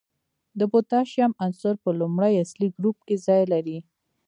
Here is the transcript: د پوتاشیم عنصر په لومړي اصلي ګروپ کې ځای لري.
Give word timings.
د 0.59 0.61
پوتاشیم 0.71 1.31
عنصر 1.45 1.73
په 1.83 1.89
لومړي 1.99 2.33
اصلي 2.43 2.67
ګروپ 2.77 2.97
کې 3.07 3.15
ځای 3.27 3.41
لري. 3.53 3.77